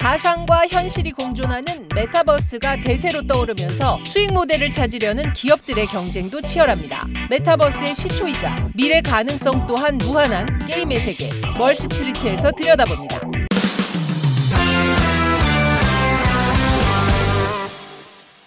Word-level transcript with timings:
가상과 0.00 0.66
현실이 0.68 1.12
공존하는 1.12 1.86
메타버스가 1.94 2.80
대세로 2.80 3.26
떠오르면서 3.26 4.02
수익 4.06 4.32
모델을 4.32 4.72
찾으려는 4.72 5.30
기업들의 5.34 5.86
경쟁도 5.88 6.40
치열합니다. 6.40 7.06
메타버스의 7.28 7.94
시초이자 7.94 8.70
미래 8.74 9.02
가능성 9.02 9.66
또한 9.66 9.98
무한한 9.98 10.46
게임의 10.66 11.00
세계 11.00 11.28
멀스트리트에서 11.58 12.50
들여다봅니다. 12.52 13.20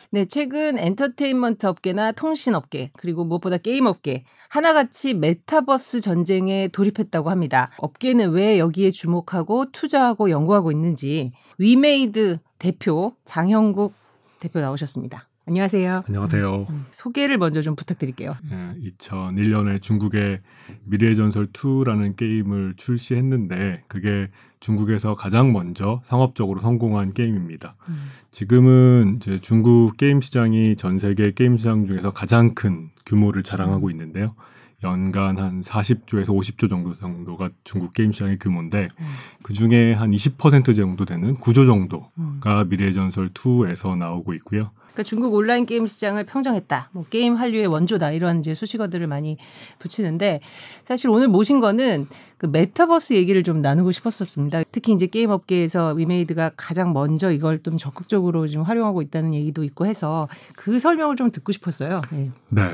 네, 0.10 0.26
최근 0.26 0.78
엔터테인먼트 0.78 1.66
업계나 1.66 2.12
통신 2.12 2.54
업계, 2.54 2.92
그리고 2.98 3.26
무엇보다 3.26 3.58
게임 3.58 3.88
업계, 3.88 4.24
하나같이 4.54 5.16
메타버스 5.16 6.00
전쟁에 6.00 6.68
돌입했다고 6.68 7.32
합니다. 7.32 7.72
업계는 7.78 8.34
왜 8.34 8.60
여기에 8.60 8.92
주목하고 8.92 9.72
투자하고 9.72 10.30
연구하고 10.30 10.72
있는지 10.72 11.32
위메이드 11.58 12.38
대표 12.60 13.16
장현국 13.26 13.96
대표 14.40 14.60
나오셨습니다. 14.60 15.28
안녕하세요. 15.46 16.04
안녕하세요. 16.08 16.68
음, 16.70 16.86
소개를 16.92 17.38
먼저 17.38 17.62
좀 17.62 17.76
부탁드릴게요. 17.76 18.36
예, 18.50 18.92
2001년에 18.98 19.82
중국에 19.82 20.40
미르의 20.86 21.18
전설 21.18 21.48
2라는 21.48 22.16
게임을 22.16 22.76
출시했는데 22.78 23.84
그게 23.90 24.30
중국에서 24.62 25.16
가장 25.16 25.52
먼저 25.52 26.02
상업적으로 26.06 26.62
성공한 26.62 27.14
게임입니다. 27.14 27.76
음. 27.90 28.06
지금은 28.32 29.18
이제 29.18 29.38
중국 29.38 29.98
게임 29.98 30.22
시장이 30.22 30.78
전 30.78 30.98
세계 30.98 31.34
게임 31.34 31.58
시장 31.58 31.86
중에서 31.86 32.12
가장 32.12 32.56
큰 32.56 32.90
규모를 33.06 33.44
자랑하고 33.44 33.88
음. 33.88 33.92
있는데요. 33.92 34.36
연간 34.82 35.38
한 35.40 35.62
40조에서 35.62 36.28
50조 36.28 36.70
정도 36.70 36.96
정도가 36.96 37.50
중국 37.66 37.94
게임 37.94 38.14
시장의 38.14 38.40
규모인데 38.40 38.88
음. 38.98 39.06
그 39.42 39.52
중에 39.52 39.94
한 39.94 40.12
20% 40.12 40.74
정도 40.78 41.04
되는 41.04 41.36
9조 41.36 41.66
정도가 41.66 42.62
음. 42.62 42.70
미르의 42.70 42.94
전설 42.94 43.30
2에서 43.30 43.98
나오고 43.98 44.34
있고요. 44.36 44.72
그러니까 44.94 45.04
중국 45.04 45.34
온라인 45.34 45.66
게임 45.66 45.88
시장을 45.88 46.26
평정했다. 46.26 46.90
뭐 46.94 47.06
게임 47.10 47.36
한류의 47.36 47.68
원조다. 47.68 48.12
이런 48.12 48.40
이제 48.40 48.54
수식어들을 48.54 49.06
많이 49.08 49.38
붙이는데 49.80 50.40
사실 50.84 51.10
오늘 51.10 51.28
모신 51.28 51.60
거는 51.60 52.08
그 52.38 52.46
메타버스 52.46 53.14
얘기를 53.14 53.42
좀 53.44 53.62
나누고 53.62 53.92
싶었었습니다. 53.92 54.64
특히 54.72 54.94
이제 54.94 55.08
게임 55.08 55.32
업계에서 55.32 55.94
위메이드가 55.94 56.52
가장 56.56 56.94
먼저 56.94 57.32
이걸 57.32 57.62
좀 57.64 57.78
적극적으로 57.78 58.48
지금 58.48 58.64
활용하고 58.64 59.02
있다는 59.02 59.34
얘기도 59.34 59.64
있고 59.64 59.88
해서 59.88 60.28
그 60.56 60.80
설명을 60.80 61.16
좀 61.16 61.32
듣고 61.32 61.52
싶었어요. 61.52 62.02
네. 62.12 62.32
네. 62.50 62.70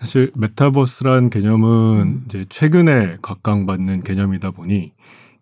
사실 0.00 0.32
메타버스란 0.34 1.28
개념은 1.28 2.00
음. 2.00 2.22
이제 2.26 2.46
최근에 2.48 3.18
각광받는 3.20 4.02
개념이다 4.02 4.50
보니 4.52 4.92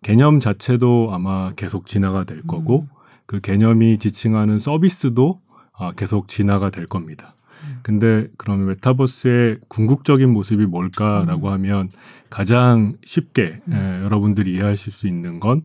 개념 0.01 0.41
자체도 0.41 1.11
아마 1.13 1.53
계속 1.55 1.85
진화가 1.85 2.25
될 2.25 2.41
거고 2.43 2.81
음. 2.81 2.87
그 3.25 3.39
개념이 3.39 3.99
지칭하는 3.99 4.59
서비스도 4.59 5.39
아, 5.49 5.52
계속 5.95 6.27
진화가 6.27 6.69
될 6.69 6.85
겁니다. 6.85 7.35
음. 7.63 7.79
근데 7.83 8.27
그러면 8.37 8.67
메타버스의 8.67 9.59
궁극적인 9.67 10.29
모습이 10.29 10.65
뭘까라고 10.65 11.47
음. 11.49 11.53
하면 11.53 11.89
가장 12.29 12.95
쉽게 13.03 13.61
음. 13.67 13.73
에, 13.73 14.03
여러분들이 14.03 14.53
이해하실 14.53 14.91
수 14.91 15.07
있는 15.07 15.39
건 15.39 15.63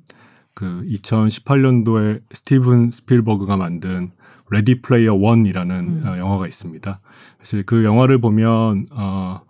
그 0.58 0.84
2018년도에 0.88 2.20
스티븐 2.32 2.90
스필버그가 2.90 3.56
만든 3.56 4.10
레디 4.50 4.82
플레이어 4.82 5.14
원이라는 5.14 5.76
음. 5.76 6.02
어, 6.04 6.18
영화가 6.18 6.48
있습니다. 6.48 6.98
사실 7.38 7.62
그 7.64 7.84
영화를 7.84 8.20
보면 8.20 8.86
어 8.90 9.40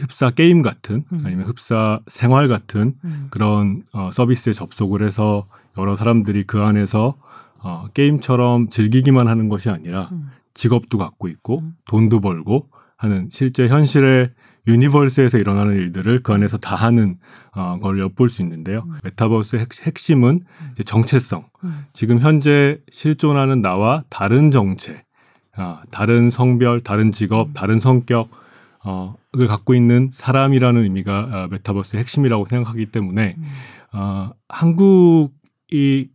흡사 0.00 0.30
게임 0.30 0.62
같은 0.62 1.04
음. 1.12 1.22
아니면 1.26 1.44
흡사 1.44 2.00
생활 2.06 2.48
같은 2.48 2.94
음. 3.04 3.26
그런 3.28 3.82
어 3.92 4.08
서비스에 4.14 4.54
접속을 4.54 5.06
해서 5.06 5.46
여러 5.76 5.94
사람들이 5.94 6.44
그 6.44 6.62
안에서 6.62 7.18
어, 7.64 7.86
게임처럼 7.94 8.68
즐기기만 8.68 9.26
하는 9.26 9.48
것이 9.48 9.70
아니라 9.70 10.10
음. 10.12 10.28
직업도 10.52 10.98
갖고 10.98 11.28
있고 11.28 11.60
음. 11.60 11.74
돈도 11.86 12.20
벌고 12.20 12.68
하는 12.96 13.28
실제 13.30 13.66
현실의 13.68 14.30
universe에서 14.66 15.38
일어나는 15.38 15.74
일들을 15.74 16.22
그 16.22 16.32
안에서 16.32 16.58
다 16.58 16.76
하는 16.76 17.16
어, 17.54 17.78
걸 17.80 17.98
엿볼 17.98 18.28
수 18.28 18.42
있는데요. 18.42 18.84
음. 18.86 18.98
메타버스의 19.02 19.62
핵, 19.62 19.68
핵심은 19.86 20.28
음. 20.28 20.68
이제 20.72 20.84
정체성. 20.84 21.46
음. 21.64 21.84
지금 21.92 22.20
현재 22.20 22.78
실존하는 22.90 23.62
나와 23.62 24.04
다른 24.08 24.50
정체, 24.50 25.04
어, 25.58 25.80
다른 25.90 26.30
성별, 26.30 26.82
다른 26.82 27.12
직업, 27.12 27.48
음. 27.48 27.52
다른 27.54 27.78
성격, 27.78 28.28
어, 28.84 29.14
을 29.36 29.48
갖고 29.48 29.74
있는 29.74 30.10
사람이라는 30.12 30.82
의미가 30.82 31.18
어, 31.18 31.48
메타버스의 31.50 32.00
핵심이라고 32.00 32.46
생각하기 32.46 32.86
때문에 32.86 33.36
어, 33.92 34.30
한국이 34.48 36.10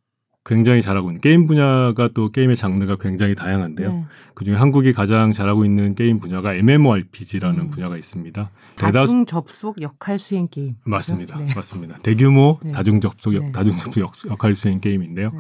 굉장히 0.50 0.82
잘하고 0.82 1.12
있는 1.12 1.22
게임 1.22 1.46
분야가 1.46 2.10
또 2.16 2.32
게임의 2.32 2.56
장르가 2.56 2.96
굉장히 3.00 3.36
다양한데요. 3.36 3.92
네. 3.94 4.06
그중에 4.34 4.58
한국이 4.58 4.94
가장 4.94 5.32
잘하고 5.32 5.64
있는 5.64 5.94
게임 5.94 6.20
분야가 6.20 6.56
MMORPG라는 6.56 7.60
음. 7.60 7.70
분야가 7.70 7.96
있습니다. 7.98 8.50
다중 8.76 9.28
접속 9.28 9.80
역할 9.80 10.18
수행 10.18 10.48
게임. 10.48 10.76
맞습니다. 10.84 11.38
네. 11.38 11.54
맞습니다. 11.56 12.00
대규모 12.00 12.58
네. 12.64 12.72
다중 12.72 13.00
접속 13.00 13.36
역, 13.36 13.44
네. 13.44 13.52
다중 13.52 13.78
접속 13.78 14.02
역 14.02 14.44
할 14.44 14.56
수행 14.56 14.80
게임인데요. 14.80 15.32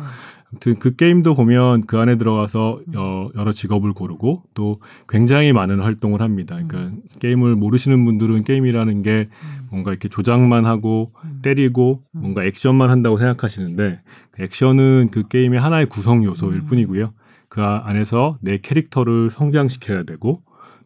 네. 0.52 0.60
아무튼 0.60 0.80
그 0.80 0.96
게임도 0.96 1.36
보면 1.36 1.86
그 1.86 1.98
안에 1.98 2.18
들어가서 2.18 2.82
음. 2.88 2.94
여, 2.96 3.32
여러 3.36 3.52
직업을 3.52 3.94
고르고 3.94 4.44
또 4.54 4.80
굉장히 5.08 5.54
많은 5.54 5.80
활동을 5.80 6.22
합니다. 6.22 6.56
그러니까 6.56 6.78
음. 6.96 7.02
게임을 7.20 7.56
모르시는 7.56 8.04
분들은 8.06 8.44
게임이라는 8.44 9.04
게 9.04 9.30
음. 9.30 9.68
뭔가 9.70 9.92
이렇게 9.92 10.10
조작만 10.10 10.66
하고 10.66 11.12
음. 11.24 11.40
때리고 11.42 12.04
음. 12.16 12.22
뭔가 12.22 12.44
액션만 12.44 12.90
한다고 12.90 13.18
생각하시는데 13.18 14.02
그 14.32 14.44
액션은 14.44 15.10
그 15.12 15.28
게임의 15.28 15.60
하나의 15.60 15.86
구성 15.86 16.24
요소일 16.24 16.62
뿐이고요. 16.62 17.14
그 17.50 17.62
안에서 17.62 18.38
내 18.42 18.60
캐릭터를 18.60 19.30
성장시켜야 19.30 20.04
되고 20.04 20.42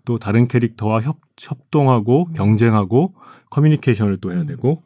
또 0.05 0.19
다른 0.19 0.47
캐릭터와 0.47 1.01
협, 1.01 1.17
협동하고 1.39 2.29
경쟁하고 2.35 3.13
커뮤니케이션을 3.49 4.17
또 4.17 4.31
해야 4.33 4.43
되고 4.45 4.81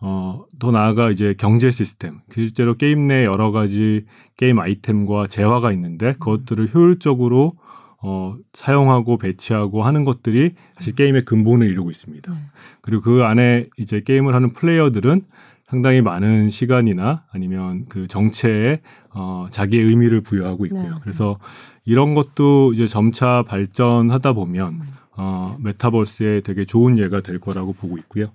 어, 0.00 0.44
더 0.58 0.70
나아가 0.70 1.10
이제 1.10 1.34
경제 1.38 1.70
시스템. 1.70 2.20
실제로 2.30 2.76
게임 2.76 3.08
내 3.08 3.24
여러 3.24 3.50
가지 3.50 4.04
게임 4.36 4.58
아이템과 4.58 5.28
재화가 5.28 5.72
있는데 5.72 6.12
그것들을 6.14 6.74
효율적으로 6.74 7.54
어, 8.02 8.36
사용하고 8.52 9.16
배치하고 9.18 9.82
하는 9.82 10.04
것들이 10.04 10.54
사실 10.74 10.94
게임의 10.94 11.24
근본을 11.24 11.66
이루고 11.68 11.90
있습니다. 11.90 12.32
네. 12.32 12.38
그리고 12.82 13.02
그 13.02 13.24
안에 13.24 13.68
이제 13.78 14.02
게임을 14.02 14.34
하는 14.34 14.52
플레이어들은 14.52 15.22
상당히 15.66 16.00
많은 16.00 16.50
시간이나 16.50 17.24
아니면 17.32 17.86
그 17.88 18.06
정체에 18.06 18.80
어, 19.10 19.48
자기의 19.50 19.82
의미를 19.82 20.20
부여하고 20.20 20.66
있고요. 20.66 20.90
네. 20.90 21.00
그래서 21.02 21.38
이런 21.84 22.14
것도 22.14 22.74
이제 22.74 22.86
점차 22.86 23.42
발전하다 23.48 24.34
보면 24.34 24.74
음. 24.74 24.82
어, 25.16 25.56
메타버스에 25.60 26.42
되게 26.42 26.64
좋은 26.64 26.98
예가 26.98 27.22
될 27.22 27.40
거라고 27.40 27.72
보고 27.72 27.96
있고요. 27.98 28.30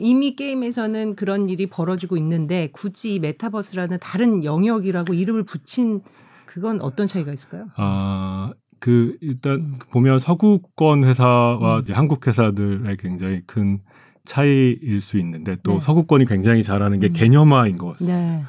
이미 0.00 0.36
게임에서는 0.36 1.16
그런 1.16 1.48
일이 1.48 1.66
벌어지고 1.66 2.16
있는데 2.16 2.68
굳이 2.72 3.18
메타버스라는 3.18 3.98
다른 4.00 4.44
영역이라고 4.44 5.14
이름을 5.14 5.44
붙인 5.44 6.00
그건 6.46 6.80
어떤 6.80 7.06
차이가 7.06 7.32
있을까요? 7.32 7.68
아, 7.76 8.52
그 8.80 9.16
일단 9.20 9.52
음. 9.54 9.78
보면 9.92 10.18
서구권 10.18 11.04
회사와 11.04 11.78
음. 11.80 11.84
한국 11.92 12.26
회사들의 12.26 12.96
굉장히 12.96 13.42
큰 13.46 13.80
차이일 14.24 15.00
수 15.00 15.18
있는데 15.18 15.56
또 15.62 15.74
네. 15.74 15.80
서구권이 15.80 16.26
굉장히 16.26 16.62
잘하는 16.62 17.00
게 17.00 17.08
음. 17.08 17.12
개념화인 17.12 17.76
것 17.78 17.92
같습니다. 17.92 18.18
네. 18.18 18.42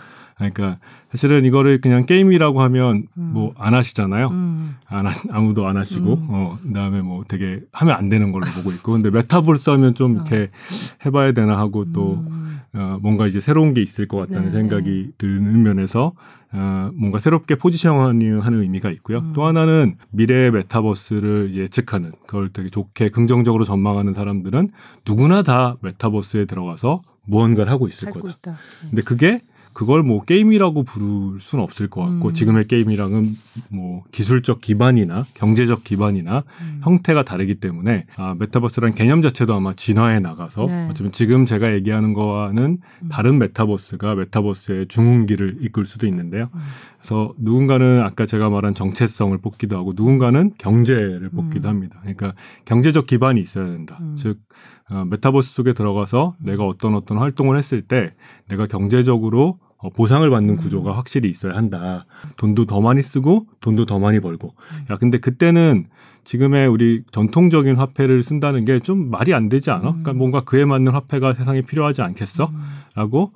그러니까 0.49 0.79
사실은 1.11 1.45
이거를 1.45 1.81
그냥 1.81 2.05
게임이라고 2.05 2.61
하면 2.61 3.07
음. 3.17 3.31
뭐안 3.33 3.73
하시잖아요. 3.73 4.29
음. 4.29 4.75
안 4.87 5.07
하, 5.07 5.11
아무도 5.31 5.67
안 5.67 5.77
하시고 5.77 6.13
음. 6.13 6.27
어 6.29 6.57
그다음에 6.63 7.01
뭐 7.01 7.23
되게 7.27 7.61
하면 7.71 7.95
안 7.95 8.09
되는 8.09 8.31
걸로 8.31 8.45
보고 8.47 8.71
있고 8.71 8.93
근데 8.93 9.09
메타버스 9.09 9.69
하면 9.71 9.93
좀 9.93 10.15
이렇게 10.15 10.43
어. 10.43 10.47
해봐야 11.05 11.31
되나 11.33 11.57
하고 11.57 11.91
또 11.91 12.23
음. 12.27 12.59
어, 12.73 12.97
뭔가 13.01 13.27
이제 13.27 13.41
새로운 13.41 13.73
게 13.73 13.81
있을 13.81 14.07
것 14.07 14.17
같다는 14.17 14.45
네. 14.47 14.51
생각이 14.51 15.11
드는 15.17 15.63
면에서 15.63 16.13
어, 16.53 16.89
뭔가 16.93 17.19
새롭게 17.19 17.55
포지션하는 17.55 18.59
의미가 18.61 18.91
있고요. 18.91 19.19
음. 19.19 19.33
또 19.33 19.45
하나는 19.45 19.95
미래의 20.11 20.51
메타버스를 20.51 21.55
예측하는 21.55 22.11
그걸 22.27 22.49
되게 22.49 22.69
좋게 22.69 23.09
긍정적으로 23.09 23.63
전망하는 23.63 24.13
사람들은 24.13 24.69
누구나 25.05 25.43
다 25.43 25.77
메타버스에 25.81 26.45
들어가서 26.45 27.01
무언가를 27.25 27.71
하고 27.71 27.87
있을 27.87 28.09
거다. 28.11 28.29
있다. 28.29 28.57
근데 28.89 29.01
그게 29.01 29.41
그걸 29.73 30.03
뭐 30.03 30.23
게임이라고 30.23 30.83
부를 30.83 31.39
수는 31.39 31.63
없을 31.63 31.87
것 31.87 32.01
같고 32.01 32.29
음. 32.29 32.33
지금의 32.33 32.65
게임이랑은 32.65 33.35
뭐 33.69 34.03
기술적 34.11 34.61
기반이나 34.61 35.25
경제적 35.33 35.83
기반이나 35.83 36.43
음. 36.61 36.81
형태가 36.83 37.23
다르기 37.23 37.55
때문에 37.55 38.05
아, 38.17 38.35
메타버스란 38.37 38.95
개념 38.95 39.21
자체도 39.21 39.53
아마 39.53 39.73
진화해 39.73 40.19
나가서 40.19 40.65
네. 40.65 40.87
어쩌면 40.89 41.11
지금 41.11 41.45
제가 41.45 41.73
얘기하는 41.73 42.13
거와는 42.13 42.79
음. 43.03 43.09
다른 43.09 43.39
메타버스가 43.39 44.15
메타버스의 44.15 44.87
중흥기를 44.87 45.57
이끌 45.61 45.85
수도 45.85 46.07
있는데요. 46.07 46.49
음. 46.53 46.59
그래서 46.97 47.33
누군가는 47.37 48.01
아까 48.03 48.25
제가 48.25 48.49
말한 48.49 48.75
정체성을 48.75 49.35
뽑기도 49.39 49.77
하고 49.77 49.93
누군가는 49.95 50.51
경제를 50.57 51.29
뽑기도 51.29 51.67
음. 51.67 51.69
합니다. 51.69 51.97
그러니까 52.01 52.33
경제적 52.65 53.07
기반이 53.07 53.39
있어야 53.41 53.65
된다. 53.65 53.97
음. 54.01 54.15
즉 54.15 54.39
어, 54.91 55.05
메타버스 55.09 55.53
속에 55.53 55.73
들어가서 55.73 56.35
내가 56.39 56.65
어떤 56.67 56.95
어떤 56.95 57.17
활동을 57.17 57.57
했을 57.57 57.81
때 57.81 58.13
내가 58.49 58.67
경제적으로 58.67 59.57
어, 59.77 59.89
보상을 59.89 60.29
받는 60.29 60.55
음. 60.55 60.57
구조가 60.57 60.95
확실히 60.95 61.29
있어야 61.29 61.55
한다. 61.55 62.05
돈도 62.37 62.65
더 62.65 62.81
많이 62.81 63.01
쓰고 63.01 63.47
돈도 63.61 63.85
더 63.85 63.97
많이 63.99 64.19
벌고. 64.19 64.53
음. 64.57 64.85
야, 64.91 64.97
근데 64.97 65.17
그때는 65.17 65.87
지금의 66.23 66.67
우리 66.67 67.03
전통적인 67.11 67.77
화폐를 67.77 68.21
쓴다는 68.21 68.63
게 68.65 68.79
좀 68.79 69.09
말이 69.09 69.33
안 69.33 69.49
되지 69.49 69.71
않아? 69.71 69.81
그러니까 69.81 70.11
음. 70.11 70.17
뭔가 70.17 70.41
그에 70.41 70.65
맞는 70.65 70.91
화폐가 70.93 71.33
세상에 71.33 71.61
필요하지 71.61 72.01
않겠어? 72.03 72.45
음. 72.53 72.61
라고 72.95 73.31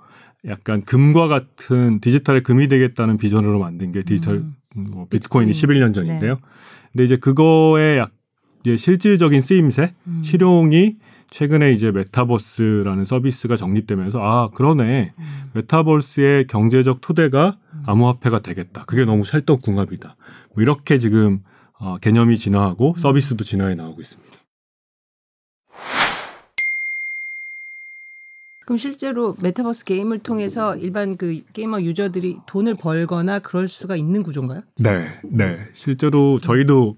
약간 0.47 0.83
금과 0.83 1.27
같은 1.27 1.99
디지털의 2.01 2.43
금이 2.43 2.67
되겠다는 2.67 3.17
비전으로 3.17 3.57
만든 3.57 3.91
게 3.91 4.03
디지털 4.03 4.35
음. 4.37 4.53
뭐 4.75 5.07
비트코인이 5.09 5.51
비트코인. 5.51 5.79
11년 5.81 5.95
전인데요. 5.95 6.37
근데 6.91 7.05
이제 7.05 7.17
그거의 7.17 7.97
약 7.97 8.11
이제 8.63 8.77
실질적인 8.77 9.41
쓰임새, 9.41 9.93
음. 10.07 10.21
실용이 10.23 10.97
최근에 11.31 11.73
이제 11.73 11.91
메타버스라는 11.91 13.03
서비스가 13.03 13.55
정립되면서 13.55 14.19
아 14.21 14.49
그러네 14.51 15.13
음. 15.17 15.43
메타버스의 15.53 16.47
경제적 16.47 17.01
토대가 17.01 17.57
음. 17.73 17.83
암호화폐가 17.85 18.39
되겠다. 18.39 18.85
그게 18.85 19.05
너무 19.05 19.23
찰떡궁합이다. 19.23 20.15
뭐 20.53 20.61
이렇게 20.63 20.97
지금 20.97 21.43
어, 21.79 21.97
개념이 21.97 22.37
진화하고 22.37 22.91
음. 22.91 22.97
서비스도 22.97 23.43
진화해 23.43 23.75
나오고 23.75 24.01
있습니다. 24.01 24.35
그럼 28.65 28.79
실제로 28.79 29.35
메타버스 29.41 29.85
게임을 29.85 30.19
통해서 30.19 30.75
일반 30.75 31.17
그 31.17 31.41
게이머 31.53 31.81
유저들이 31.81 32.39
돈을 32.47 32.73
벌거나 32.75 33.37
그럴 33.39 33.67
수가 33.67 33.95
있는 33.95 34.23
구조인가요? 34.23 34.63
네, 34.79 35.07
네. 35.23 35.59
실제로 35.73 36.39
저희도 36.39 36.95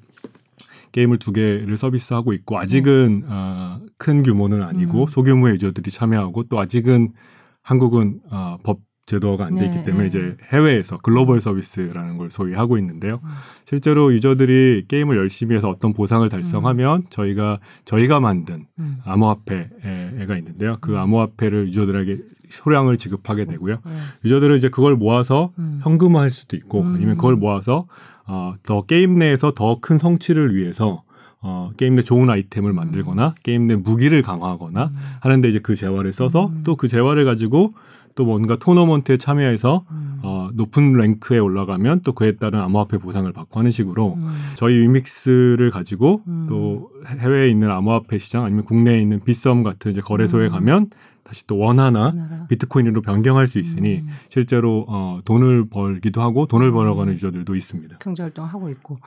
게임을 0.91 1.19
두 1.19 1.31
개를 1.31 1.77
서비스하고 1.77 2.33
있고 2.33 2.57
아직은 2.57 3.23
어, 3.27 3.79
큰 3.97 4.23
규모는 4.23 4.63
아니고 4.63 5.03
음. 5.03 5.07
소규모의 5.07 5.55
유저들이 5.55 5.91
참여하고 5.91 6.43
또 6.43 6.59
아직은 6.59 7.13
한국은 7.61 8.21
어, 8.31 8.57
법 8.63 8.79
제도가 9.07 9.45
안돼 9.45 9.65
있기 9.65 9.77
네, 9.77 9.83
때문에 9.85 10.03
네. 10.03 10.07
이제 10.07 10.37
해외에서 10.51 10.97
글로벌 10.97 11.39
서비스라는 11.39 12.17
걸 12.17 12.29
소위 12.29 12.53
하고 12.53 12.77
있는데요. 12.77 13.21
음. 13.23 13.29
실제로 13.65 14.13
유저들이 14.13 14.85
게임을 14.89 15.15
열심히 15.15 15.55
해서 15.55 15.69
어떤 15.69 15.93
보상을 15.93 16.27
달성하면 16.27 17.05
저희가 17.09 17.59
저희가 17.85 18.19
만든 18.19 18.65
음. 18.79 18.97
암호화폐가 19.05 20.37
있는데요. 20.39 20.77
그 20.81 20.91
음. 20.91 20.97
암호화폐를 20.97 21.67
유저들에게 21.67 22.17
소량을 22.49 22.97
지급하게 22.97 23.45
되고요. 23.45 23.79
네. 23.85 23.91
유저들은 24.25 24.57
이제 24.57 24.67
그걸 24.67 24.97
모아서 24.97 25.51
음. 25.57 25.79
현금화할 25.83 26.31
수도 26.31 26.57
있고 26.57 26.81
음. 26.81 26.95
아니면 26.95 27.15
그걸 27.15 27.37
모아서 27.37 27.87
어, 28.27 28.55
더 28.63 28.81
게임 28.83 29.17
내에서 29.17 29.53
더 29.53 29.79
큰 29.81 29.97
성취를 29.97 30.55
위해서 30.55 31.03
어, 31.41 31.71
게임 31.77 31.95
내 31.95 32.01
좋은 32.01 32.29
아이템을 32.29 32.73
만들거나 32.73 33.35
게임 33.43 33.67
내 33.67 33.75
무기를 33.75 34.21
강화하거나 34.21 34.85
음. 34.85 34.95
하는데 35.21 35.47
이제 35.49 35.59
그 35.59 35.75
재화를 35.75 36.11
써서 36.11 36.47
음. 36.47 36.61
또 36.63 36.75
그 36.75 36.87
재화를 36.87 37.25
가지고 37.25 37.73
또 38.15 38.25
뭔가 38.25 38.57
토너먼트에 38.57 39.17
참여해서 39.17 39.85
음. 39.91 40.19
어, 40.23 40.49
높은 40.55 40.93
랭크에 40.93 41.37
올라가면 41.37 42.01
또 42.03 42.13
그에 42.13 42.35
따른 42.35 42.59
암호화폐 42.59 42.97
보상을 42.97 43.31
받고 43.31 43.59
하는 43.59 43.69
식으로 43.69 44.15
음. 44.17 44.35
저희 44.55 44.79
위믹스를 44.79 45.69
가지고 45.69 46.23
음. 46.27 46.47
또 46.49 46.89
해외에 47.05 47.49
있는 47.49 47.69
암호화폐 47.69 48.17
시장 48.17 48.43
아니면 48.43 48.65
국내에 48.65 48.99
있는 48.99 49.21
빗썸 49.23 49.61
같은 49.63 49.91
이제 49.91 50.01
거래소에 50.01 50.47
음. 50.47 50.49
가면 50.49 50.89
다시 51.27 51.45
또 51.45 51.57
원화나 51.57 52.11
나라. 52.11 52.47
비트코인으로 52.47 53.01
변경할 53.01 53.47
수 53.47 53.59
있으니 53.59 53.97
음. 53.97 54.07
실제로 54.29 54.85
어, 54.87 55.19
돈을 55.25 55.65
벌기도 55.69 56.21
하고 56.21 56.45
돈을 56.45 56.67
음. 56.67 56.73
벌어가는 56.73 57.13
유저들도 57.13 57.53
있습니다. 57.55 57.97
경제 57.99 58.23
활동을 58.23 58.49
하고 58.49 58.69
있고. 58.69 58.97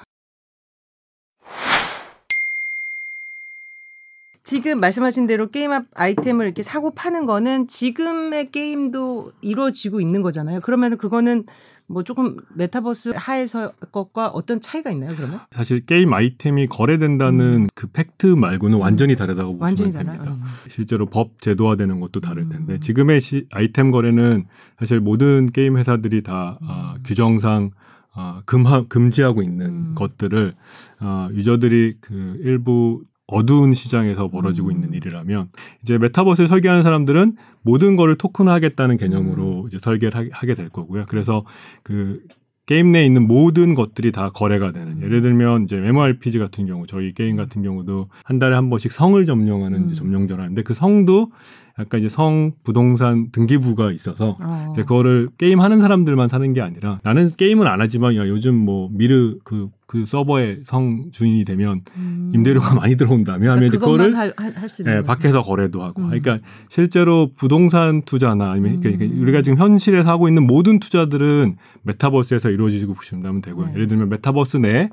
지금 4.50 4.80
말씀하신 4.80 5.28
대로 5.28 5.48
게임 5.48 5.70
앱 5.70 5.84
아이템을 5.94 6.44
이렇게 6.44 6.64
사고 6.64 6.90
파는 6.90 7.24
거는 7.24 7.68
지금의 7.68 8.50
게임도 8.50 9.30
이루어지고 9.42 10.00
있는 10.00 10.22
거잖아요. 10.22 10.58
그러면 10.60 10.98
그거는 10.98 11.44
뭐 11.86 12.02
조금 12.02 12.36
메타버스 12.56 13.12
하에서 13.14 13.70
것과 13.92 14.26
어떤 14.26 14.60
차이가 14.60 14.90
있나요, 14.90 15.14
그러면? 15.14 15.38
사실 15.52 15.86
게임 15.86 16.12
아이템이 16.12 16.66
거래된다는 16.66 17.40
음. 17.40 17.66
그 17.76 17.86
팩트 17.86 18.26
말고는 18.26 18.78
완전히 18.78 19.14
다르다고 19.14 19.56
보시면 19.56 19.62
완전히 19.62 19.92
됩니다. 19.92 20.18
달라요. 20.18 20.38
음. 20.40 20.44
실제로 20.66 21.06
법 21.06 21.40
제도화되는 21.40 22.00
것도 22.00 22.20
다를 22.20 22.48
텐데 22.48 22.74
음. 22.74 22.80
지금의 22.80 23.20
시, 23.20 23.46
아이템 23.52 23.92
거래는 23.92 24.46
사실 24.80 24.98
모든 24.98 25.46
게임 25.52 25.78
회사들이 25.78 26.24
다 26.24 26.58
어, 26.60 26.94
음. 26.96 27.02
규정상 27.04 27.70
어, 28.16 28.40
금하, 28.46 28.82
금지하고 28.88 29.42
있는 29.42 29.66
음. 29.66 29.94
것들을 29.94 30.54
어, 30.98 31.28
유저들이 31.30 31.98
그 32.00 32.36
일부 32.40 33.04
어두운 33.30 33.74
시장에서 33.74 34.28
벌어지고 34.28 34.68
음. 34.68 34.72
있는 34.72 34.94
일이라면 34.94 35.48
이제 35.82 35.98
메타버스를 35.98 36.48
설계하는 36.48 36.82
사람들은 36.82 37.36
모든 37.62 37.96
거를 37.96 38.16
토큰화하겠다는 38.16 38.96
개념으로 38.96 39.62
음. 39.62 39.66
이제 39.68 39.78
설계를 39.80 40.18
하- 40.18 40.28
하게 40.32 40.54
될 40.54 40.68
거고요. 40.68 41.04
그래서 41.08 41.44
그 41.82 42.22
게임 42.66 42.92
내에 42.92 43.04
있는 43.04 43.26
모든 43.26 43.74
것들이 43.74 44.12
다 44.12 44.28
거래가 44.30 44.70
되는. 44.70 44.98
음. 44.98 45.02
예를 45.02 45.22
들면 45.22 45.64
이제 45.64 45.76
MMORPG 45.76 46.38
같은 46.38 46.66
경우 46.66 46.86
저희 46.86 47.12
게임 47.14 47.34
같은 47.36 47.62
경우도 47.62 48.08
한 48.24 48.38
달에 48.38 48.54
한 48.54 48.70
번씩 48.70 48.92
성을 48.92 49.24
점령하는 49.24 49.88
음. 49.88 49.92
점령전을 49.92 50.42
하는데 50.44 50.62
그 50.62 50.74
성도 50.74 51.32
약간 51.80 52.00
이제 52.00 52.08
성 52.08 52.52
부동산 52.62 53.30
등기부가 53.32 53.90
있어서 53.92 54.36
어. 54.40 54.68
이제 54.72 54.82
그거를 54.82 55.28
게임 55.38 55.60
하는 55.60 55.80
사람들만 55.80 56.28
사는 56.28 56.52
게 56.52 56.60
아니라 56.60 57.00
나는 57.02 57.28
게임은 57.30 57.66
안 57.66 57.80
하지만 57.80 58.16
야 58.16 58.28
요즘 58.28 58.54
뭐 58.54 58.90
미르 58.92 59.38
그그 59.44 60.04
서버의 60.06 60.60
성 60.64 61.10
주인이 61.10 61.44
되면 61.44 61.80
음. 61.96 62.30
임대료가 62.34 62.74
많이 62.76 62.96
들어온다며 62.96 63.52
하면 63.52 63.68
이제 63.68 63.78
그거를 63.78 64.14
할 64.16 64.56
수 64.56 64.82
있는 64.82 64.98
예. 64.98 65.02
밖에서 65.02 65.40
거래도 65.42 65.82
하고. 65.82 66.02
음. 66.02 66.08
그러니까 66.08 66.38
실제로 66.68 67.30
부동산 67.34 68.02
투자나 68.02 68.50
아니면 68.50 68.80
그러니까 68.80 69.06
음. 69.06 69.22
우리가 69.22 69.42
지금 69.42 69.58
현실에서 69.58 70.10
하고 70.10 70.28
있는 70.28 70.46
모든 70.46 70.78
투자들은 70.78 71.56
메타버스에서 71.82 72.50
이루어지고 72.50 72.94
보시면 72.94 73.40
되고요. 73.40 73.66
네. 73.66 73.72
예를 73.74 73.88
들면 73.88 74.10
메타버스 74.10 74.58
내에 74.58 74.90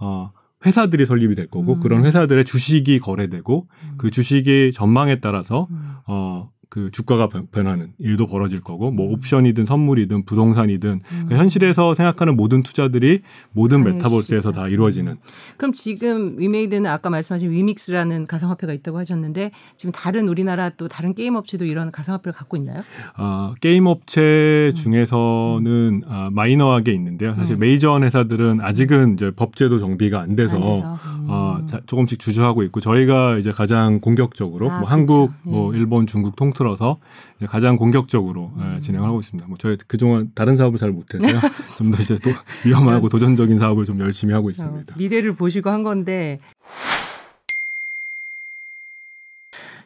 어 0.00 0.32
회사들이 0.64 1.06
설립이 1.06 1.34
될 1.34 1.48
거고 1.48 1.74
음. 1.74 1.80
그런 1.80 2.04
회사들의 2.04 2.44
주식이 2.44 2.98
거래되고 2.98 3.66
음. 3.70 3.94
그 3.96 4.10
주식의 4.10 4.72
전망에 4.72 5.20
따라서 5.20 5.68
음. 5.70 5.94
어 6.06 6.50
그 6.70 6.88
주가가 6.92 7.28
변- 7.28 7.48
변하는 7.50 7.88
일도 7.98 8.28
벌어질 8.28 8.60
거고 8.60 8.92
뭐 8.92 9.10
옵션이든 9.12 9.66
선물이든 9.66 10.24
부동산이든 10.24 11.00
그러니까 11.08 11.36
현실에서 11.36 11.96
생각하는 11.96 12.36
모든 12.36 12.62
투자들이 12.62 13.22
모든 13.52 13.82
메타버스에서. 13.82 14.52
다 14.52 14.68
이루어지는 14.68 15.16
그럼 15.56 15.72
지금 15.72 16.36
위메이드는 16.38 16.88
아까 16.88 17.10
말씀하신 17.10 17.50
위믹스라는 17.50 18.26
가상화폐가 18.28 18.72
있다고 18.72 18.98
하셨는데 18.98 19.50
지금 19.76 19.90
다른 19.92 20.28
우리나라 20.28 20.70
또 20.70 20.86
다른 20.88 21.14
게임 21.14 21.34
업체도 21.34 21.64
이런 21.64 21.90
가상화폐를 21.90 22.32
갖고 22.32 22.56
있나요? 22.56 22.82
어, 23.18 23.54
게임 23.60 23.86
업체 23.86 24.70
음. 24.70 24.74
중에서는 24.74 26.02
아, 26.08 26.30
마이너하게 26.32 26.92
있는데요. 26.92 27.34
사실 27.34 27.56
음. 27.56 27.60
메이저 27.60 27.98
회사들은 28.00 28.60
아직은 28.60 29.14
이제 29.14 29.30
법제도 29.32 29.78
정비가 29.80 30.20
안 30.20 30.36
돼서 30.36 30.54
안 30.56 30.60
돼서. 30.62 30.98
음. 31.30 31.32
어, 31.32 31.66
자, 31.66 31.80
조금씩 31.86 32.18
주저하고 32.18 32.62
있고 32.64 32.80
저희가 32.80 33.38
이제 33.38 33.52
가장 33.52 34.00
공격적으로 34.00 34.70
아, 34.70 34.80
뭐 34.80 34.88
한국, 34.88 35.28
그쵸. 35.28 35.38
뭐 35.44 35.74
예. 35.74 35.78
일본, 35.78 36.06
중국 36.06 36.36
통틀어서 36.36 36.98
이제 37.38 37.46
가장 37.46 37.76
공격적으로 37.76 38.52
예, 38.58 38.62
음. 38.62 38.80
진행하고 38.80 39.20
있습니다. 39.20 39.48
뭐 39.48 39.56
저희 39.58 39.76
그동안 39.86 40.30
다른 40.34 40.56
사업을 40.56 40.78
잘 40.78 40.90
못해서요. 40.90 41.30
좀 41.78 41.90
더 41.90 42.02
이제 42.02 42.18
또 42.18 42.30
위험하고 42.64 43.08
도전적인 43.08 43.58
사업을 43.58 43.84
좀 43.84 44.00
열심히 44.00 44.32
하고 44.34 44.48
어, 44.48 44.50
있습니다. 44.50 44.94
미래를 44.96 45.34
보시고 45.34 45.70
한 45.70 45.82
건데 45.82 46.40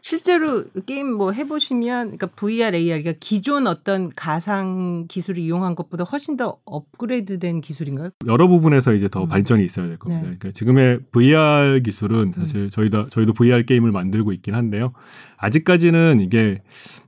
실제로 0.04 0.64
게임 0.84 1.10
뭐 1.14 1.32
해보시면 1.32 2.18
그러니까 2.18 2.26
VR, 2.26 2.76
AR 2.76 3.02
그러니까 3.02 3.12
기존 3.20 3.66
어떤 3.66 4.10
가상 4.14 5.06
기술을 5.08 5.42
이용한 5.42 5.74
것보다 5.76 6.04
훨씬 6.04 6.36
더 6.36 6.58
업그레이드된 6.66 7.62
기술인가요? 7.62 8.10
여러 8.26 8.46
부분에서 8.46 8.92
이제 8.92 9.08
더 9.08 9.22
음. 9.22 9.28
발전이 9.30 9.64
있어야 9.64 9.86
될 9.86 9.96
겁니다. 9.96 10.20
네. 10.28 10.36
그러니까 10.38 10.50
지금의 10.52 10.98
VR 11.10 11.80
기술은 11.82 12.34
사실 12.36 12.68
저희도 12.68 13.08
저희도 13.08 13.32
VR 13.32 13.64
게임을 13.64 13.92
만들고 13.92 14.34
있긴 14.34 14.54
한데요. 14.54 14.92
아직까지는 15.38 16.20
이게 16.20 16.60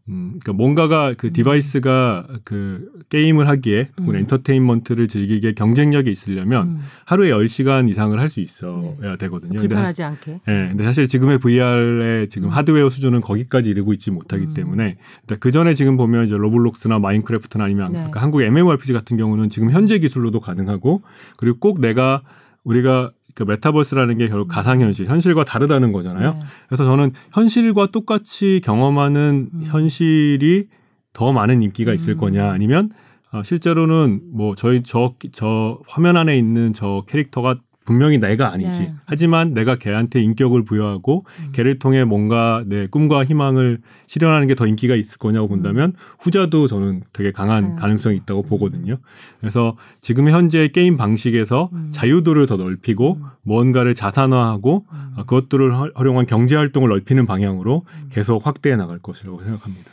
음, 0.09 0.39
그러니까 0.41 0.53
뭔가가 0.53 1.15
그 1.17 1.29
음. 1.29 1.33
디바이스가 1.33 2.27
그 2.45 2.91
게임을 3.09 3.49
하기에 3.49 3.91
혹은 3.99 4.15
음. 4.15 4.21
엔터테인먼트를 4.21 5.09
즐기기에 5.09 5.53
경쟁력이 5.53 6.11
있으려면 6.11 6.69
음. 6.69 6.81
하루에 7.05 7.31
10시간 7.31 7.91
이상을 7.91 8.19
할 8.19 8.27
수 8.27 8.41
있어야 8.41 9.17
되거든요. 9.19 9.53
근데 9.53 9.69
불편하지 9.69 10.03
않게. 10.03 10.41
예, 10.49 10.67
근데 10.69 10.85
사실 10.85 11.07
지금의 11.07 11.39
VR의 11.39 12.29
지금 12.29 12.49
음. 12.49 12.53
하드웨어 12.53 12.86
수준은 12.91 13.21
거기까지 13.21 13.71
이르고 13.71 13.93
있지 13.93 14.11
못하기 14.11 14.45
음. 14.45 14.55
때문에 14.55 14.97
그 15.41 15.51
전에 15.51 15.75
지금 15.75 15.97
보면 15.97 16.27
이제 16.27 16.37
로블록스나 16.37 16.99
마인크래프트나 16.99 17.65
아니면 17.65 17.93
네. 17.93 18.05
아까 18.05 18.21
한국 18.21 18.43
MMORPG 18.43 18.93
같은 18.93 19.17
경우는 19.17 19.49
지금 19.49 19.71
현재 19.71 19.99
기술로도 19.99 20.41
가능하고 20.41 21.03
그리고 21.37 21.59
꼭 21.59 21.81
내가 21.81 22.23
우리가 22.65 23.13
그 23.35 23.43
메타버스라는 23.43 24.17
게 24.19 24.29
결국 24.29 24.49
가상현실, 24.49 25.07
현실과 25.07 25.45
다르다는 25.45 25.93
거잖아요. 25.93 26.31
음. 26.31 26.35
네. 26.35 26.41
그래서 26.69 26.85
저는 26.85 27.13
현실과 27.33 27.89
똑같이 27.93 28.61
경험하는 28.65 29.51
음. 29.53 29.63
현실이 29.65 30.69
더 31.13 31.33
많은 31.33 31.63
인기가 31.63 31.93
있을 31.93 32.15
음. 32.15 32.19
거냐 32.19 32.51
아니면 32.51 32.91
어, 33.33 33.43
실제로는 33.43 34.23
뭐 34.33 34.55
저희 34.55 34.83
저, 34.83 35.15
저 35.33 35.81
화면 35.87 36.17
안에 36.17 36.39
있는 36.39 36.73
저 36.73 37.05
캐릭터가 37.09 37.59
분명히 37.87 38.19
내가 38.19 38.53
아니지. 38.53 38.81
네. 38.83 38.95
하지만 39.07 39.55
내가 39.55 39.77
걔한테 39.77 40.21
인격을 40.21 40.65
부여하고 40.65 41.25
음. 41.41 41.49
걔를 41.53 41.79
통해 41.79 42.05
뭔가 42.05 42.63
내 42.67 42.87
꿈과 42.89 43.25
희망을 43.25 43.79
실현하는 44.09 44.49
게 44.49 44.57
더 44.57 44.67
인기가 44.67 44.95
있을 44.97 45.19
거냐고 45.19 45.49
본다면 45.49 45.93
후자도 46.19 46.67
저는 46.67 47.03
되게 47.13 47.31
강한 47.31 47.65
음. 47.65 47.77
가능성이 47.77 48.17
있다고 48.17 48.43
보거든요. 48.43 48.97
그래서 49.41 49.77
지금 50.01 50.29
현재 50.31 50.69
게임 50.69 50.97
방식에서 50.97 51.69
음. 51.73 51.89
자유도를 51.93 52.47
더 52.47 52.57
넓히고 52.57 53.15
음. 53.21 53.25
무언가를 53.43 53.95
자산화하고 53.95 54.85
음. 54.91 55.13
어, 55.17 55.25
그것들을 55.25 55.79
활- 55.79 55.93
활용한 55.95 56.27
경제 56.27 56.57
활동을 56.57 56.89
넓히는 56.89 57.25
방향으로 57.27 57.85
음. 57.87 58.11
계속 58.13 58.45
확대해 58.47 58.77
나갈 58.77 58.99
것이라고 58.99 59.43
생각합니다. 59.43 59.91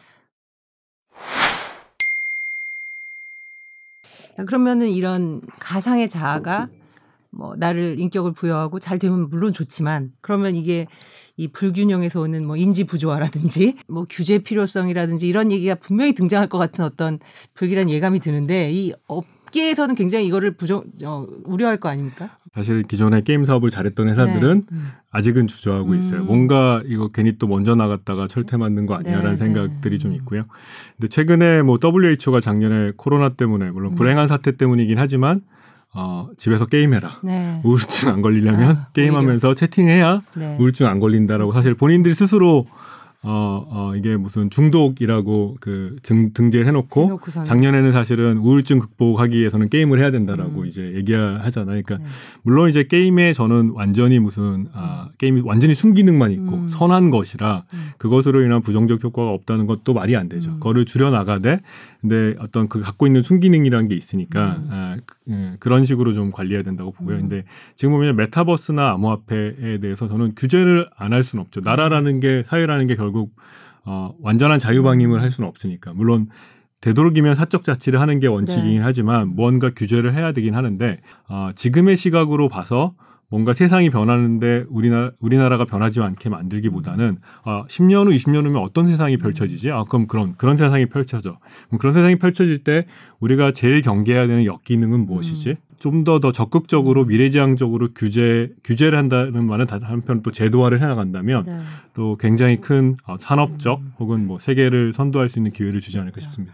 그러면은 4.48 4.90
이런 4.90 5.42
가상의 5.60 6.10
자아가 6.10 6.68
뭐 7.36 7.56
나를 7.58 8.00
인격을 8.00 8.34
부여하고 8.34 8.80
잘 8.80 9.00
되면 9.00 9.30
물론 9.30 9.54
좋지만 9.54 10.12
그러면 10.22 10.56
이게 10.56 10.88
이 11.36 11.48
불균형에서 11.48 12.22
오는 12.22 12.46
뭐 12.46 12.56
인지 12.56 12.84
부조화라든지 12.84 13.76
뭐 13.88 14.06
규제 14.08 14.40
필요성이라든지 14.40 15.28
이런 15.28 15.52
얘기가 15.52 15.76
분명히 15.76 16.14
등장할 16.14 16.48
것 16.48 16.58
같은 16.58 16.86
어떤 16.86 17.20
불길한 17.56 17.90
예감이 17.90 18.20
드는데 18.20 18.72
이 18.72 18.94
업계에서는 19.08 19.96
굉장히 19.96 20.28
이거를 20.28 20.56
부정 20.56 20.84
어, 21.04 21.26
우려할 21.46 21.80
거 21.80 21.90
아닙니까? 21.90 22.38
사실 22.54 22.84
기존에 22.84 23.22
게임 23.22 23.46
사업을 23.46 23.72
잘했던 23.72 24.10
회사들은 24.10 24.66
네. 24.70 24.76
음. 24.76 24.92
아직은 25.10 25.48
주저하고 25.48 25.96
있어요. 25.96 26.22
음. 26.22 26.28
뭔가 26.28 26.84
이거 26.86 27.08
괜히 27.08 27.40
또 27.40 27.48
먼저 27.48 27.74
나갔다가 27.74 28.28
철퇴 28.28 28.58
맞는 28.58 28.86
거 28.86 28.94
아니야라는 28.94 29.32
네, 29.32 29.38
생각들이 29.38 29.98
네. 29.98 29.98
좀 29.98 30.14
있고요. 30.14 30.46
근데 30.98 31.08
최근에 31.08 31.64
뭐 31.64 31.80
WHO가 31.84 32.42
작년에 32.42 32.92
코로나 32.96 33.30
때문에 33.30 33.72
물론 33.72 33.94
음. 33.94 33.96
불행한 33.96 34.28
사태 34.28 34.56
때문이긴 34.56 35.00
하지만 35.00 35.42
어, 35.96 36.30
집에서 36.38 36.66
게임해라. 36.66 37.20
네. 37.24 37.62
우울증 37.64 38.10
안 38.10 38.22
걸리려면 38.22 38.70
아, 38.72 38.88
게임하면서 38.94 39.54
채팅해야 39.54 40.22
네. 40.36 40.58
우울증 40.60 40.88
안 40.88 41.00
걸린다라고 41.00 41.50
그렇죠. 41.50 41.56
사실 41.56 41.76
본인들이 41.76 42.16
스스로 42.16 42.66
어, 43.24 43.66
어, 43.70 43.96
이게 43.96 44.18
무슨 44.18 44.50
중독이라고 44.50 45.58
그 45.62 45.96
등, 46.04 46.34
등재를 46.34 46.68
해놓고. 46.68 47.20
작년에는 47.46 47.94
사실은 47.94 48.38
우울증 48.38 48.80
극복하기 48.80 49.38
위해서는 49.38 49.70
게임을 49.70 50.00
해야 50.00 50.12
된다라고 50.12 50.62
음. 50.62 50.66
이제 50.66 50.92
얘기하잖아요. 50.96 51.82
그러니까 51.84 51.98
네. 52.00 52.04
물론 52.44 52.70
이제 52.70 52.84
게임에 52.84 53.32
저는 53.34 53.72
완전히 53.76 54.20
무슨 54.20 54.68
아 54.74 55.08
게임이 55.18 55.42
완전히 55.46 55.74
순기능만 55.74 56.32
있고 56.34 56.56
음. 56.58 56.68
선한 56.68 57.12
것이라 57.12 57.64
음. 57.74 57.90
그것으로 57.98 58.42
인한 58.42 58.62
부정적 58.62 59.02
효과가 59.02 59.30
없다는 59.30 59.68
것도 59.68 59.94
말이 59.94 60.18
안 60.18 60.28
되죠. 60.28 60.52
음. 60.52 60.56
그거를 60.56 60.84
줄여 60.84 61.10
나가되 61.10 61.62
근데 62.02 62.36
어떤 62.40 62.68
그 62.68 62.82
갖고 62.82 63.08
있는 63.08 63.22
순기능이라는 63.22 63.88
게 63.88 63.96
있으니까 63.96 64.58
음. 64.58 64.68
아, 64.70 64.96
그, 65.06 65.16
예, 65.30 65.54
그런 65.60 65.86
식으로 65.86 66.14
좀 66.14 66.32
관리해야 66.32 66.64
된다고 66.64 66.92
보고요. 66.92 67.16
음. 67.16 67.30
근데 67.30 67.46
지금 67.78 67.94
보면 67.94 68.18
메타버스나 68.18 68.92
암호화폐에 68.92 69.78
대해서 69.80 70.10
저는 70.10 70.34
규제를 70.36 70.90
안 70.98 71.14
할 71.14 71.24
수는 71.24 71.44
없죠. 71.46 71.62
나라라는 71.62 72.20
게 72.20 72.44
사회라는 72.48 72.88
게 72.88 72.96
결국 72.96 73.13
어, 73.86 74.14
완전한 74.22 74.60
자유방임을 74.60 75.22
할 75.22 75.32
수는 75.32 75.48
없으니까 75.48 75.94
물론 75.94 76.28
되도록이면 76.82 77.36
사적 77.36 77.64
자치를 77.64 78.02
하는 78.02 78.20
게 78.20 78.28
원칙이긴 78.28 78.78
네. 78.78 78.82
하지만 78.82 79.36
무언가 79.36 79.70
규제를 79.74 80.14
해야 80.14 80.34
되긴 80.34 80.56
하는데 80.56 81.00
어, 81.30 81.52
지금의 81.56 81.96
시각으로 81.96 82.50
봐서 82.50 82.94
뭔가 83.34 83.54
세상이 83.54 83.90
변하는데 83.90 84.66
우리나라 84.70 85.10
우리나라가 85.20 85.66
변하지 85.66 86.02
않게 86.02 86.30
만들기보다는 86.30 87.18
아, 87.44 87.66
10년 87.68 88.06
후, 88.06 88.12
20년 88.12 88.46
후면 88.46 88.58
어떤 88.58 88.86
세상이 88.86 89.18
펼쳐지지? 89.18 89.72
아, 89.72 89.86
그럼 89.86 90.06
그런 90.06 90.36
그런 90.36 90.56
세상이 90.56 90.86
펼쳐져. 90.86 91.40
그럼 91.68 91.80
그런 91.80 91.96
세상이 91.96 92.18
펼쳐질 92.18 92.64
때 92.64 92.86
우리가 93.20 93.52
제일 93.52 93.82
경계해야 93.82 94.28
되는 94.28 94.46
역기능은 94.46 95.08
무엇이지? 95.08 95.56
음. 95.86 96.04
좀더더 96.04 96.32
적극적으로 96.32 97.06
미래지향적으로 97.06 97.90
규제 97.94 98.50
규제를 98.64 98.98
한다는 98.98 99.46
말은 99.46 99.68
한편 99.82 100.22
또 100.22 100.32
제도화를 100.32 100.82
해나간다면 100.82 101.46
네. 101.46 101.58
또 101.94 102.18
굉장히 102.18 102.62
큰 102.62 102.96
어, 103.06 103.18
산업적 103.20 103.80
음. 103.80 103.92
혹은 104.00 104.26
뭐 104.26 104.40
세계를 104.40 104.94
선도할 104.94 105.30
수 105.30 105.40
있는 105.40 105.52
기회를 105.52 105.82
주지 105.82 106.00
않을까 106.00 106.22
싶습니다. 106.22 106.54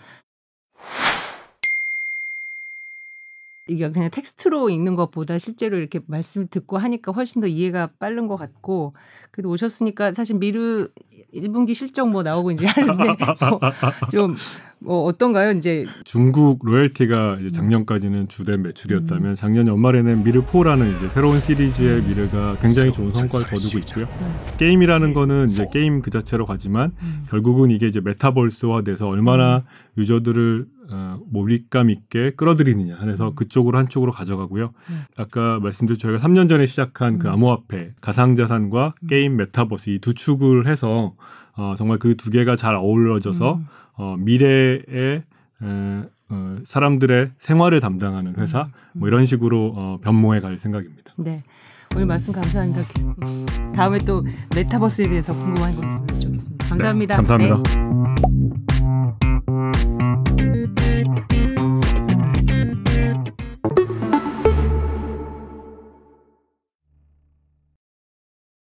이게 3.70 3.90
그냥 3.92 4.10
텍스트로 4.10 4.70
읽는 4.70 4.96
것보다 4.96 5.38
실제로 5.38 5.78
이렇게 5.78 6.00
말씀 6.08 6.48
듣고 6.50 6.78
하니까 6.78 7.12
훨씬 7.12 7.42
더 7.42 7.48
이해가 7.48 7.90
빠른 8.00 8.28
것 8.28 8.36
같고 8.36 8.94
그래도 9.32 9.50
오셨으니까 9.50 10.14
사실 10.14 10.38
미르 10.38 10.90
1분기 11.34 11.76
실적 11.76 12.10
뭐 12.10 12.24
나오고 12.24 12.52
이제 12.52 12.66
하는데 12.66 13.16
좀뭐 14.10 15.04
어떤가요? 15.04 15.52
이제 15.52 15.86
중국 16.04 16.66
로열티가 16.66 17.38
이제 17.40 17.52
작년까지는 17.52 18.28
주된 18.28 18.64
매출이었다면 18.64 19.36
작년 19.36 19.68
연말에는 19.68 20.24
미르 20.24 20.44
4라는 20.44 20.96
이제 20.96 21.08
새로운 21.10 21.40
시리즈의 21.40 22.02
미르가 22.04 22.58
굉장히 22.62 22.92
좋은 22.92 23.14
성과를 23.14 23.46
거두고 23.46 23.78
있고요. 23.80 24.08
게임이라는 24.58 25.14
거는 25.14 25.52
이제 25.52 25.68
게임 25.72 26.02
그 26.02 26.10
자체로 26.10 26.46
가지만 26.46 26.92
음. 27.02 27.22
결국은 27.30 27.70
이게 27.70 27.88
이제 27.88 28.02
메타버스화돼서 28.02 29.08
얼마나 29.08 29.64
유저들을 29.98 30.79
어, 30.92 31.20
몰입감 31.30 31.90
있게 31.90 32.32
끌어들이느냐 32.36 32.98
해서 33.04 33.30
음. 33.30 33.36
그쪽으로 33.36 33.78
한쪽으로 33.78 34.12
가져가고요. 34.12 34.72
음. 34.90 35.02
아까 35.18 35.60
말씀드린 35.60 36.00
저희가 36.00 36.20
3년 36.20 36.50
전에 36.50 36.66
시작한 36.66 37.20
그 37.20 37.28
음. 37.28 37.34
암호화폐, 37.34 37.94
가상자산과 38.02 38.94
음. 39.04 39.08
게임 39.08 39.36
메타버스 39.38 39.90
이 39.92 40.00
두 40.00 40.14
축을 40.14 40.68
해서 40.68 41.14
어, 41.56 41.76
정말 41.78 41.98
그 42.00 42.16
두 42.16 42.30
개가 42.32 42.56
잘 42.56 42.76
어우러져서 42.76 43.56
음. 43.56 43.66
어, 43.94 44.16
미래의 44.18 44.84
에, 44.92 45.24
어, 45.62 46.58
사람들의 46.64 47.32
생활을 47.38 47.80
담당하는 47.82 48.36
회사 48.38 48.64
음. 48.64 48.72
뭐 49.00 49.08
이런 49.08 49.26
식으로 49.26 49.74
어, 49.76 50.00
변모해 50.02 50.40
갈 50.40 50.58
생각입니다. 50.60 51.14
네. 51.18 51.42
오늘 51.96 52.06
말씀 52.06 52.32
감사합니다. 52.34 52.82
다음에 53.74 53.98
또 54.00 54.24
메타버스에 54.56 55.08
대해서 55.10 55.34
궁금한 55.34 55.76
거 55.76 55.86
있으면 55.88 56.06
여쭤겠습니다. 56.08 56.70
감사합니다. 56.70 57.16
네, 57.16 57.18
감사합니다. 57.18 57.64
네. 60.44 60.49
Bye. 61.28 61.49